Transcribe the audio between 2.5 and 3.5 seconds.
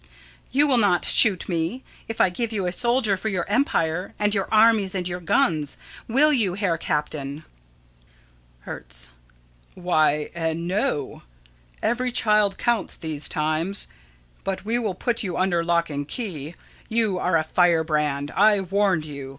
you a soldier for your